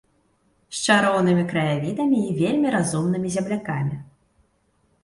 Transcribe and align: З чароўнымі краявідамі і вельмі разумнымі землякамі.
З 0.77 0.87
чароўнымі 0.87 1.43
краявідамі 1.53 2.23
і 2.31 2.35
вельмі 2.41 2.67
разумнымі 2.79 3.37
землякамі. 3.39 3.95